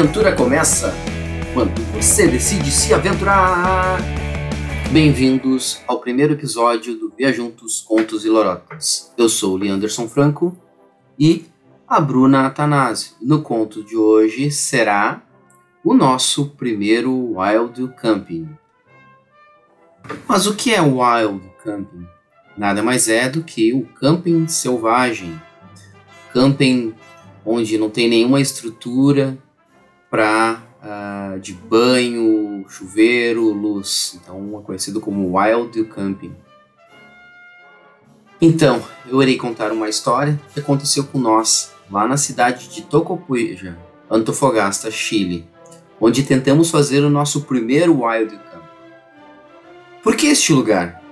[0.00, 0.94] aventura começa
[1.52, 3.98] quando você decide se aventurar.
[4.90, 9.12] Bem-vindos ao primeiro episódio do Via Juntos Contos e Lorotas.
[9.18, 10.56] Eu sou o Leanderson Franco
[11.18, 11.44] e
[11.86, 13.12] a Bruna Atanásio.
[13.20, 15.22] No conto de hoje será
[15.84, 18.48] o nosso primeiro Wild Camping.
[20.26, 22.06] Mas o que é Wild Camping?
[22.56, 25.38] Nada mais é do que o camping selvagem.
[26.32, 26.94] Camping
[27.44, 29.36] onde não tem nenhuma estrutura
[30.10, 34.18] para uh, ah, de banho, chuveiro, luz.
[34.20, 36.34] Então é conhecido como Wild Camping.
[38.40, 43.78] Então, eu irei contar uma história que aconteceu com nós lá na cidade de Tocopuja,
[44.10, 45.46] Antofagasta, Chile,
[46.00, 48.50] onde tentamos fazer o nosso primeiro Wild Camping.
[50.02, 51.02] Por que este lugar?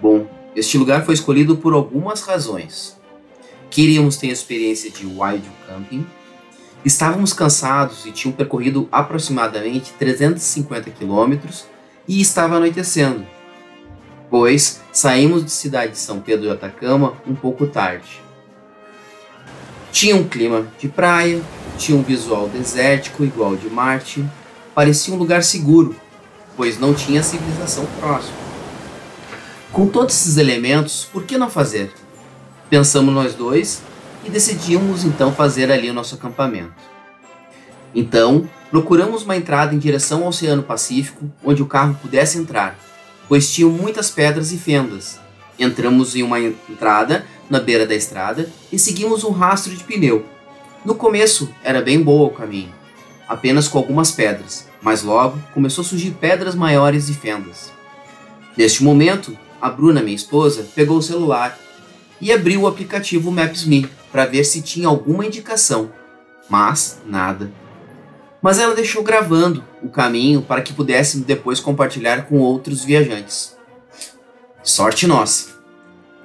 [0.00, 2.96] Bom, este lugar foi escolhido por algumas razões.
[3.70, 6.06] Queríamos ter experiência de wild camping,
[6.84, 11.66] estávamos cansados e tinham percorrido aproximadamente 350 quilômetros
[12.06, 13.26] e estava anoitecendo,
[14.30, 18.22] pois saímos de cidade de São Pedro de Atacama um pouco tarde.
[19.90, 21.42] Tinha um clima de praia,
[21.76, 24.24] tinha um visual desértico igual de Marte,
[24.74, 25.96] parecia um lugar seguro,
[26.56, 28.36] pois não tinha civilização próxima.
[29.72, 31.92] Com todos esses elementos, por que não fazer?
[32.70, 33.82] Pensamos nós dois
[34.28, 36.74] e decidimos então fazer ali o nosso acampamento.
[37.94, 42.78] Então, procuramos uma entrada em direção ao Oceano Pacífico onde o carro pudesse entrar,
[43.26, 45.18] pois tinham muitas pedras e fendas.
[45.58, 50.26] Entramos em uma entrada na beira da estrada e seguimos um rastro de pneu.
[50.84, 52.72] No começo era bem boa o caminho,
[53.26, 57.72] apenas com algumas pedras, mas logo começou a surgir pedras maiores e fendas.
[58.54, 61.58] Neste momento, a Bruna, minha esposa, pegou o celular
[62.20, 65.90] e abriu o aplicativo Maps.me para ver se tinha alguma indicação,
[66.48, 67.52] mas nada.
[68.40, 73.56] Mas ela deixou gravando o caminho para que pudéssemos depois compartilhar com outros viajantes.
[74.62, 75.58] Sorte nossa!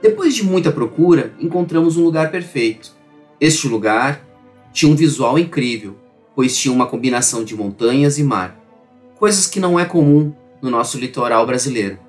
[0.00, 2.92] Depois de muita procura, encontramos um lugar perfeito.
[3.40, 4.20] Este lugar
[4.72, 5.96] tinha um visual incrível,
[6.34, 8.60] pois tinha uma combinação de montanhas e mar,
[9.18, 12.05] coisas que não é comum no nosso litoral brasileiro.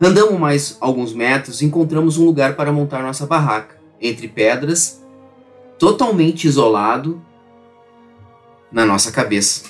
[0.00, 5.02] Andamos mais alguns metros e encontramos um lugar para montar nossa barraca, entre pedras,
[5.78, 7.22] totalmente isolado
[8.70, 9.64] na nossa cabeça.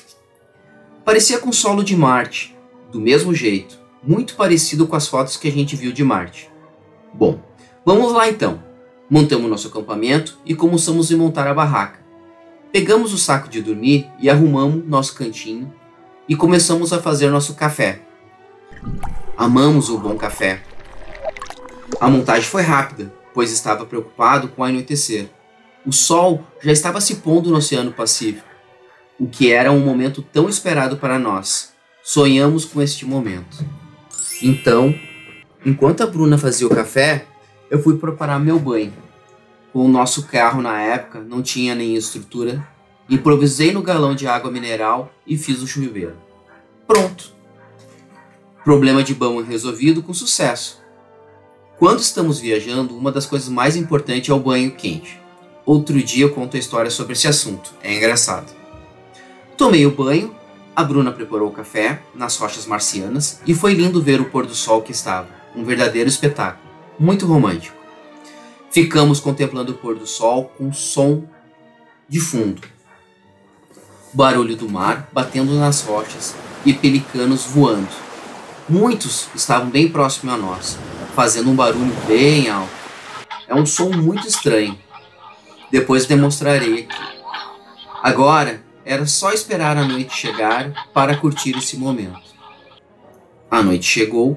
[1.04, 2.56] Parecia com o solo de Marte,
[2.90, 6.50] do mesmo jeito, muito parecido com as fotos que a gente viu de Marte.
[7.14, 7.40] Bom,
[7.84, 8.60] vamos lá então.
[9.08, 12.00] Montamos nosso acampamento e começamos a montar a barraca.
[12.72, 15.72] Pegamos o saco de dormir e arrumamos nosso cantinho
[16.28, 18.02] e começamos a fazer nosso café.
[19.36, 20.62] Amamos o bom café.
[22.00, 25.28] A montagem foi rápida, pois estava preocupado com o anoitecer.
[25.84, 28.48] O sol já estava se pondo no Oceano Pacífico,
[29.20, 31.74] o que era um momento tão esperado para nós.
[32.02, 33.62] Sonhamos com este momento.
[34.42, 34.94] Então,
[35.64, 37.26] enquanto a Bruna fazia o café,
[37.70, 38.94] eu fui preparar meu banho.
[39.70, 42.66] Com o nosso carro na época não tinha nem estrutura,
[43.06, 46.16] improvisei no galão de água mineral e fiz o chuveiro.
[46.86, 47.35] Pronto!
[48.66, 50.82] Problema de banho resolvido com sucesso.
[51.78, 55.20] Quando estamos viajando, uma das coisas mais importantes é o banho quente.
[55.64, 58.52] Outro dia eu conto a história sobre esse assunto, é engraçado.
[59.56, 60.34] Tomei o banho,
[60.74, 64.54] a Bruna preparou o café nas rochas marcianas e foi lindo ver o pôr do
[64.56, 66.68] sol que estava, um verdadeiro espetáculo,
[66.98, 67.76] muito romântico.
[68.72, 71.22] Ficamos contemplando o pôr do sol com som
[72.08, 72.62] de fundo.
[74.12, 76.34] barulho do mar batendo nas rochas
[76.64, 78.05] e pelicanos voando.
[78.68, 80.76] Muitos estavam bem próximos a nós,
[81.14, 82.68] fazendo um barulho bem alto.
[83.46, 84.76] É um som muito estranho.
[85.70, 87.16] Depois demonstrarei aqui.
[88.02, 92.18] Agora era só esperar a noite chegar para curtir esse momento.
[93.48, 94.36] A noite chegou,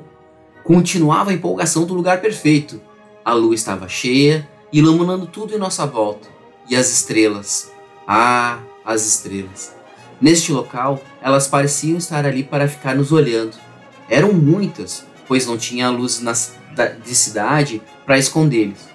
[0.64, 2.80] continuava a empolgação do lugar perfeito.
[3.26, 6.28] A lua estava cheia, iluminando tudo em nossa volta.
[6.70, 7.72] E as estrelas.
[8.08, 9.76] Ah, as estrelas.
[10.22, 13.69] Neste local, elas pareciam estar ali para ficar nos olhando
[14.10, 18.90] eram muitas, pois não tinha luz na, de cidade para escondê-los.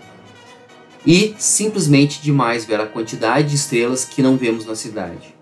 [1.06, 5.34] E simplesmente demais ver a quantidade de estrelas que não vemos na cidade.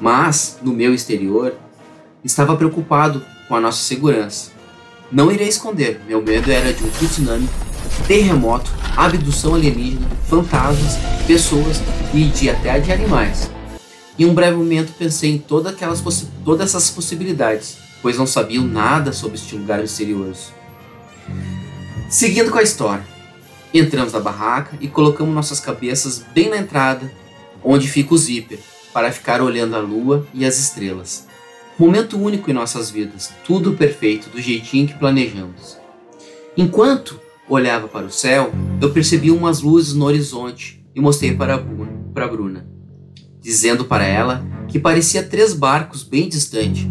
[0.00, 1.54] Mas, no meu exterior,
[2.24, 4.52] estava preocupado com a nossa segurança.
[5.10, 7.48] Não irei esconder, meu medo era de um tsunami,
[8.06, 10.96] terremoto, abdução alienígena, fantasmas,
[11.26, 11.82] pessoas
[12.14, 13.50] e de até de animais.
[14.18, 16.02] Em um breve momento pensei em todas, aquelas
[16.44, 20.52] todas essas possibilidades pois não sabiam nada sobre este lugar misterioso.
[22.10, 23.06] Seguindo com a história,
[23.72, 27.10] entramos na barraca e colocamos nossas cabeças bem na entrada,
[27.64, 28.58] onde fica o zíper,
[28.92, 31.26] para ficar olhando a lua e as estrelas.
[31.78, 35.78] Momento único em nossas vidas, tudo perfeito, do jeitinho que planejamos.
[36.54, 37.18] Enquanto
[37.48, 42.66] olhava para o céu, eu percebi umas luzes no horizonte e mostrei para a Bruna,
[43.40, 46.86] dizendo para ela que parecia três barcos bem distantes,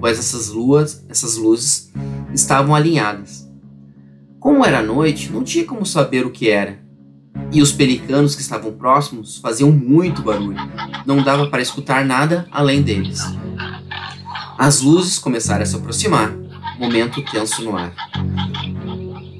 [0.00, 1.92] pois essas luas, essas luzes
[2.32, 3.46] estavam alinhadas.
[4.38, 6.78] Como era noite, não tinha como saber o que era,
[7.52, 10.58] e os pelicanos que estavam próximos faziam muito barulho.
[11.04, 13.20] Não dava para escutar nada além deles.
[14.58, 16.34] As luzes começaram a se aproximar,
[16.78, 17.92] momento tenso no ar.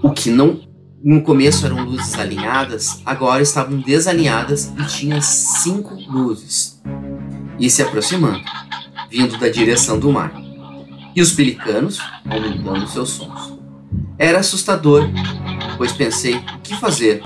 [0.03, 0.61] O que não
[1.03, 6.83] no começo eram luzes alinhadas, agora estavam desalinhadas e tinha cinco luzes.
[7.59, 8.43] E se aproximando,
[9.11, 10.46] vindo da direção do mar.
[11.17, 11.99] E os pelicanos
[12.29, 13.59] aumentando seus sons.
[14.19, 15.09] Era assustador,
[15.79, 17.23] pois pensei: o que fazer?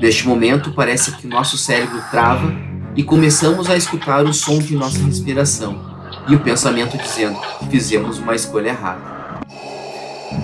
[0.00, 2.54] Neste momento, parece que nosso cérebro trava
[2.94, 5.80] e começamos a escutar o som de nossa respiração
[6.28, 9.42] e o pensamento dizendo que fizemos uma escolha errada.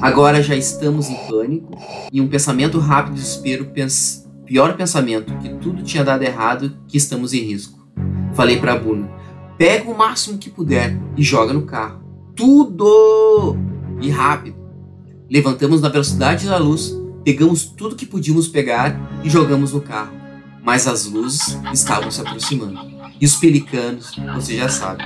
[0.03, 1.79] Agora já estamos em pânico
[2.13, 6.97] e um pensamento rápido de desespero, pens pior pensamento, que tudo tinha dado errado, que
[6.97, 7.87] estamos em risco.
[8.35, 9.09] Falei para Bruno,
[9.57, 12.08] pega o máximo que puder e joga no carro.
[12.39, 13.59] Tudo!
[14.01, 14.57] E rápido.
[15.31, 16.97] Levantamos na velocidade da luz
[17.29, 20.15] Pegamos tudo que podíamos pegar e jogamos no carro,
[20.63, 22.81] mas as luzes estavam se aproximando.
[23.21, 25.05] E os pelicanos, você já sabe.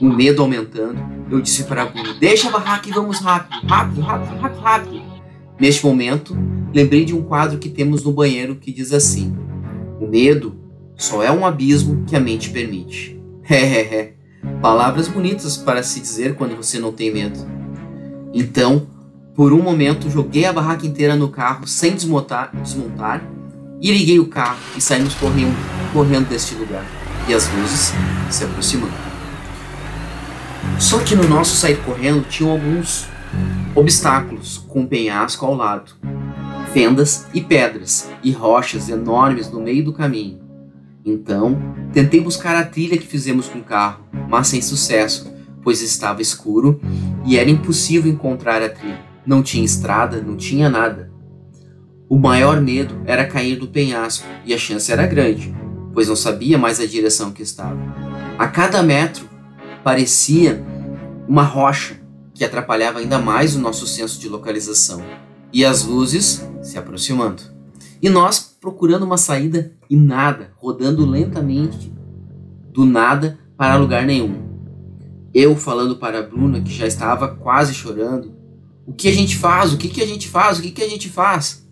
[0.00, 0.96] O medo aumentando,
[1.28, 5.02] eu disse para Bruno: Deixa a barraca e vamos rápido, rápido, rápido, rápido, rápido.
[5.58, 6.36] Neste momento,
[6.72, 9.36] lembrei de um quadro que temos no banheiro que diz assim:
[10.00, 10.54] O medo
[10.96, 13.20] só é um abismo que a mente permite.
[13.42, 14.14] Hehehe.
[14.60, 17.38] Palavras bonitas para se dizer quando você não tem medo.
[18.32, 18.86] Então,
[19.34, 23.22] por um momento, joguei a barraca inteira no carro sem desmontar, desmontar
[23.80, 25.56] e liguei o carro e saímos correndo,
[25.92, 26.84] correndo deste lugar.
[27.28, 27.92] E as luzes
[28.30, 28.92] se aproximando.
[30.78, 33.06] Só que no nosso sair correndo tinham alguns
[33.74, 35.92] obstáculos com um penhasco ao lado,
[36.72, 40.43] fendas e pedras e rochas enormes no meio do caminho.
[41.04, 41.56] Então,
[41.92, 46.80] tentei buscar a trilha que fizemos com o carro, mas sem sucesso, pois estava escuro
[47.26, 49.04] e era impossível encontrar a trilha.
[49.26, 51.12] Não tinha estrada, não tinha nada.
[52.08, 55.54] O maior medo era cair do penhasco e a chance era grande,
[55.92, 57.78] pois não sabia mais a direção que estava.
[58.38, 59.28] A cada metro
[59.82, 60.64] parecia
[61.28, 62.00] uma rocha
[62.34, 65.02] que atrapalhava ainda mais o nosso senso de localização.
[65.52, 67.53] E as luzes se aproximando.
[68.04, 71.90] E nós procurando uma saída e nada, rodando lentamente
[72.70, 74.42] do nada para lugar nenhum.
[75.32, 78.30] Eu falando para a Bruna, que já estava quase chorando,
[78.86, 79.72] o que a gente faz?
[79.72, 80.58] O que, que a gente faz?
[80.58, 81.66] O que, que a gente faz?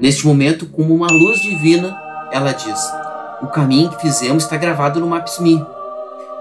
[0.00, 1.96] Neste momento, como uma luz divina,
[2.32, 2.92] ela diz:
[3.40, 5.64] O caminho que fizemos está gravado no Maps.me.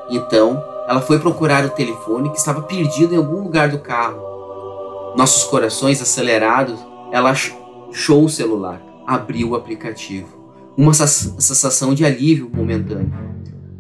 [0.10, 5.14] Então, ela foi procurar o telefone que estava perdido em algum lugar do carro.
[5.16, 6.80] Nossos corações acelerados,
[7.12, 10.44] ela achou o celular, abriu o aplicativo.
[10.76, 13.14] Uma sensação de alívio momentâneo.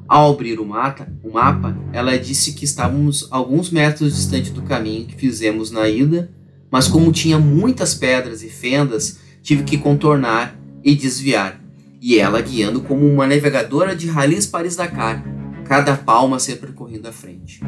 [0.08, 5.06] Ao abrir o, mata, o mapa, ela disse que estávamos alguns metros distante do caminho
[5.08, 6.32] que fizemos na ida,
[6.70, 11.60] mas como tinha muitas pedras e fendas, tive que contornar e desviar.
[12.02, 15.24] E ela guiando como uma navegadora de ralis Paris-Dakar,
[15.66, 17.62] cada palma sempre correndo à frente.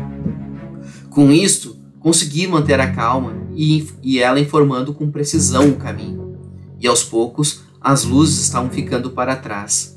[1.09, 6.24] Com isto, consegui manter a calma e, e ela informando com precisão o caminho.
[6.85, 9.95] E aos poucos, as luzes estavam ficando para trás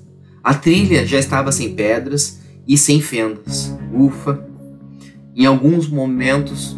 [0.49, 3.77] a trilha já estava sem pedras e sem fendas.
[3.93, 4.43] Ufa!
[5.37, 6.75] Em alguns momentos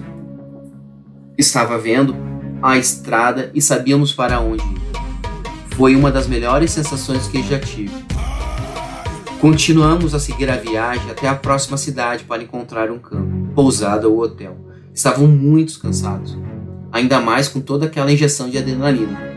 [1.38, 2.16] estava vendo
[2.60, 4.80] a estrada e sabíamos para onde ir.
[5.76, 7.94] Foi uma das melhores sensações que já tive.
[9.40, 14.20] Continuamos a seguir a viagem até a próxima cidade para encontrar um campo, pousada ou
[14.20, 14.56] hotel.
[14.92, 16.36] Estavam muito cansados,
[16.90, 19.29] ainda mais com toda aquela injeção de adrenalina.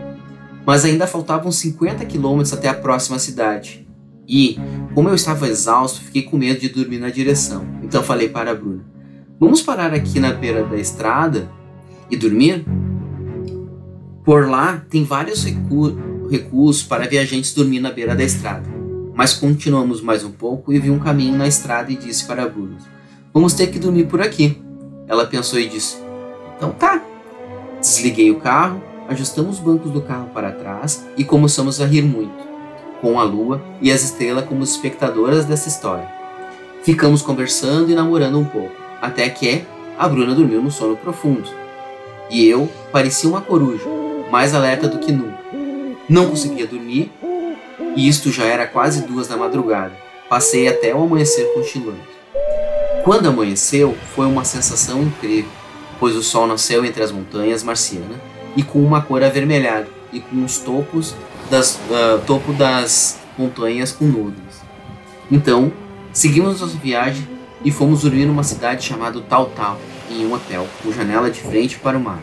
[0.65, 3.87] Mas ainda faltavam 50 quilômetros até a próxima cidade
[4.27, 4.57] e,
[4.93, 7.65] como eu estava exausto, fiquei com medo de dormir na direção.
[7.83, 8.85] Então falei para a Bruna:
[9.39, 11.51] Vamos parar aqui na beira da estrada
[12.09, 12.65] e dormir?
[14.23, 15.97] Por lá tem vários recu
[16.29, 18.67] recursos para viajantes dormir na beira da estrada.
[19.13, 22.47] Mas continuamos mais um pouco e vi um caminho na estrada e disse para a
[22.47, 22.77] Bruna:
[23.33, 24.61] Vamos ter que dormir por aqui.
[25.07, 25.97] Ela pensou e disse:
[26.55, 27.01] Então tá.
[27.81, 28.81] Desliguei o carro,
[29.13, 32.53] ajustamos os bancos do carro para trás e começamos a rir muito
[33.03, 36.07] com a lua e as estrelas como espectadoras dessa história.
[36.83, 39.63] Ficamos conversando e namorando um pouco, até que
[39.99, 41.49] a Bruna dormiu no sono profundo.
[42.29, 43.85] E eu parecia uma coruja,
[44.31, 45.37] mais alerta do que nunca.
[46.07, 47.11] Não conseguia dormir,
[47.95, 49.93] e isto já era quase duas da madrugada.
[50.29, 51.99] Passei até o amanhecer cochilando.
[53.03, 55.51] Quando amanheceu, foi uma sensação incrível,
[55.99, 60.43] pois o sol nasceu entre as montanhas marcianas e com uma cor avermelhada e com
[60.43, 61.15] os topos
[61.49, 64.61] das uh, topo das montanhas com nuvens.
[65.31, 65.71] Então,
[66.11, 67.27] seguimos nossa viagem
[67.63, 69.79] e fomos dormir numa cidade chamada Tal Tal,
[70.09, 72.19] em um hotel com janela de frente para o mar.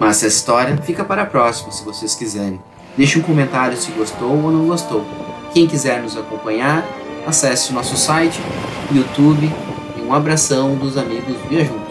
[0.00, 2.60] Mas essa história fica para a próxima, se vocês quiserem.
[2.96, 5.04] Deixe um comentário se gostou ou não gostou.
[5.52, 6.84] Quem quiser nos acompanhar,
[7.26, 8.40] acesse nosso site,
[8.92, 9.50] YouTube
[9.96, 11.87] e um abração dos amigos Viajuntos.